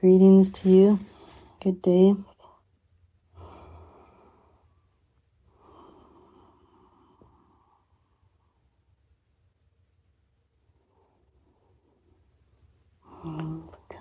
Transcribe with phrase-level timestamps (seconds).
[0.00, 1.00] Greetings to you.
[1.60, 2.14] Good day.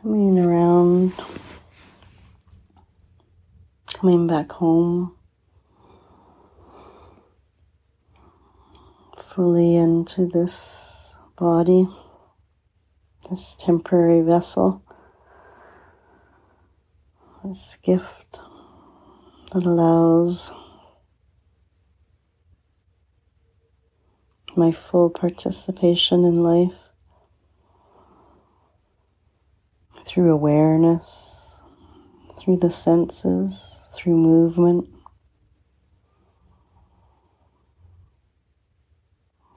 [0.04, 1.14] Coming around,
[3.92, 5.16] coming back home,
[9.18, 11.90] fully into this body,
[13.32, 14.84] this temporary vessel.
[17.48, 18.42] This gift
[19.54, 20.52] that allows
[24.58, 26.74] my full participation in life
[30.04, 31.62] through awareness,
[32.38, 34.90] through the senses, through movement.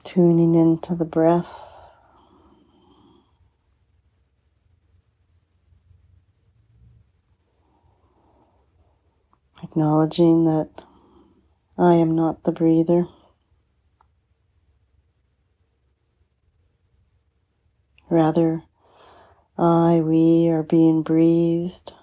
[0.05, 1.70] Tuning into the breath.
[9.63, 10.83] Acknowledging that
[11.77, 13.07] I am not the breather.
[18.09, 18.63] Rather,
[19.57, 21.93] I, we are being breathed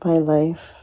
[0.00, 0.74] by life.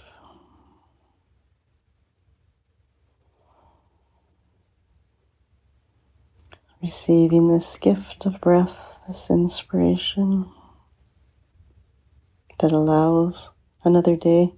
[6.81, 10.49] Receiving this gift of breath, this inspiration
[12.59, 13.51] that allows
[13.83, 14.53] another day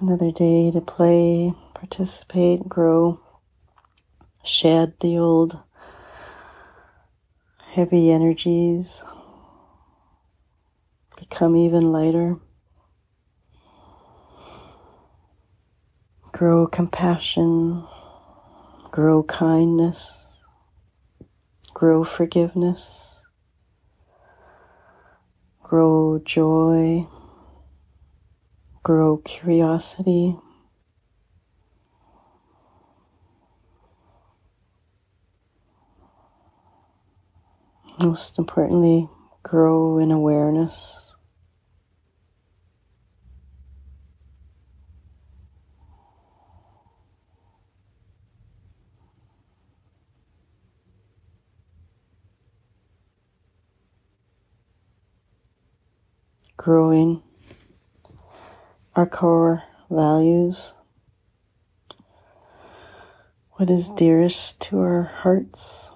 [0.00, 3.20] Another day to play, participate, grow,
[4.42, 5.60] shed the old
[7.62, 9.04] heavy energies,
[11.18, 12.36] become even lighter,
[16.32, 17.86] grow compassion,
[18.90, 20.40] grow kindness,
[21.74, 23.22] grow forgiveness,
[25.62, 27.06] grow joy
[28.82, 30.36] grow curiosity.
[38.02, 39.08] Most importantly,
[39.42, 41.14] grow in awareness.
[56.56, 57.22] Growing
[59.00, 60.74] our core values,
[63.52, 65.90] what is dearest to our hearts.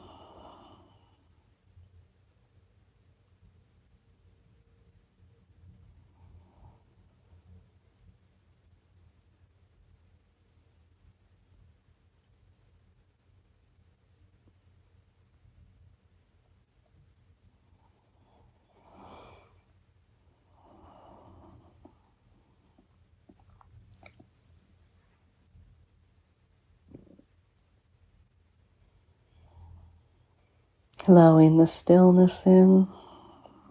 [31.07, 32.89] Allowing the stillness in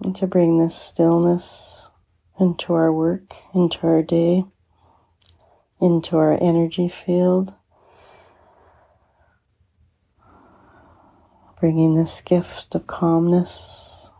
[0.01, 1.89] and to bring this stillness
[2.39, 4.43] into our work, into our day,
[5.81, 7.53] into our energy field.
[11.59, 14.11] Bringing this gift of calmness.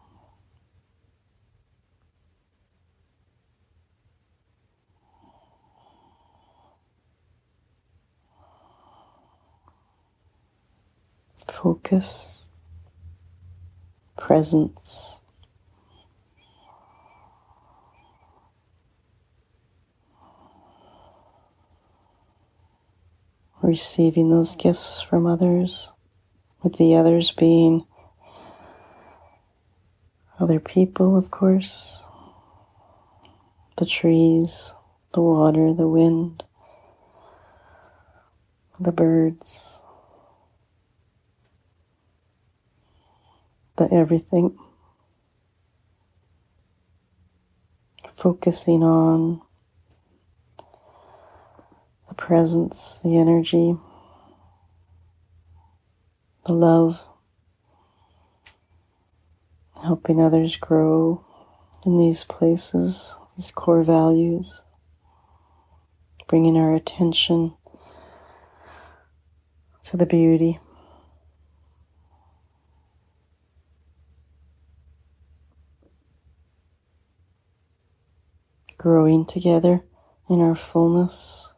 [11.47, 12.42] Focus
[14.23, 15.19] presence.
[23.61, 25.91] Receiving those gifts from others,
[26.61, 27.85] with the others being
[30.39, 32.05] other people, of course,
[33.75, 34.73] the trees,
[35.11, 36.45] the water, the wind,
[38.79, 39.82] the birds.
[43.77, 44.57] The everything.
[48.15, 49.41] Focusing on
[52.07, 53.75] the presence, the energy,
[56.45, 57.01] the love,
[59.81, 61.25] helping others grow
[61.85, 64.63] in these places, these core values,
[66.27, 67.53] bringing our attention
[69.83, 70.59] to the beauty.
[78.83, 79.81] growing together
[80.29, 81.53] in our fullness.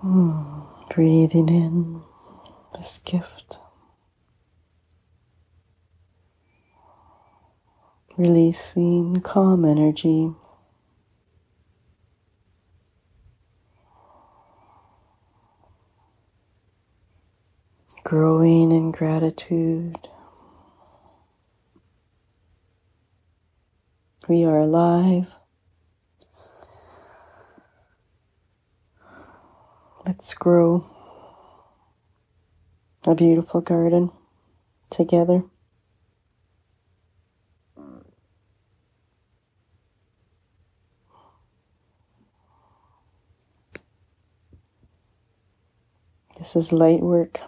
[0.00, 0.62] Hmm.
[0.94, 2.02] Breathing in
[2.74, 3.58] this gift.
[8.16, 10.32] Releasing calm energy
[18.10, 20.08] Growing in gratitude.
[24.26, 25.28] We are alive.
[30.04, 30.84] Let's grow
[33.04, 34.10] a beautiful garden
[34.90, 35.44] together.
[46.36, 47.38] This is light work,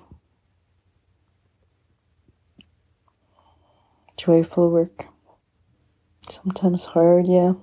[4.22, 5.06] joyful work,
[6.30, 7.54] sometimes hard, yeah,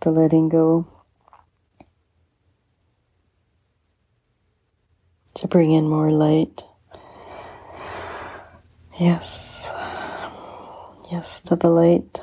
[0.00, 0.86] the letting go.
[5.34, 6.64] to bring in more light.
[8.98, 9.70] Yes,
[11.12, 12.20] yes to the light.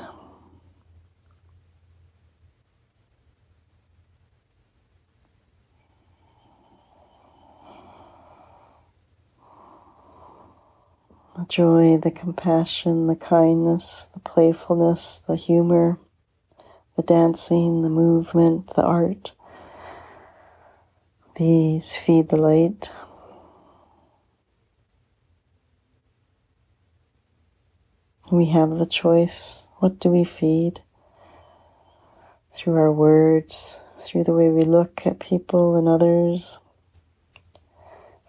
[11.56, 15.98] Joy, the compassion, the kindness, the playfulness, the humor,
[16.98, 19.32] the dancing, the movement, the art.
[21.38, 22.92] These feed the light.
[28.30, 29.70] We have the choice.
[29.78, 30.82] What do we feed?
[32.54, 36.60] Through our words, through the way we look at people and others,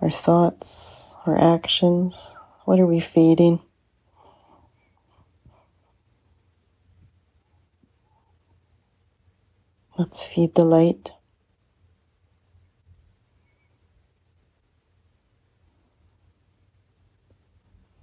[0.01, 2.37] our thoughts, our actions.
[2.67, 3.61] What are we feeding?
[9.97, 11.13] Let's feed the light.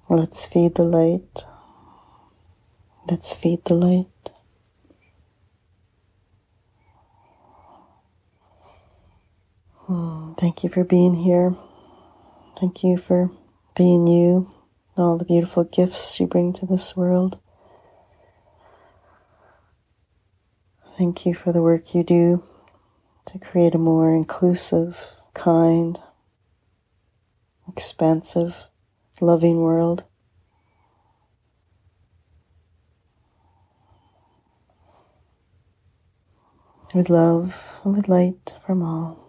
[0.08, 1.44] Let's feed the light.
[3.10, 4.32] Let's feed the light.
[9.88, 11.54] Hmm, thank you for being here.
[12.58, 13.30] Thank you for
[13.76, 14.50] being you,
[14.96, 17.40] and all the beautiful gifts you bring to this world.
[20.98, 22.44] Thank you for the work you do
[23.26, 24.98] to create a more inclusive,
[25.34, 26.00] kind,
[27.68, 28.70] expansive,
[29.20, 30.04] loving world.
[36.94, 39.23] with love and with light from all.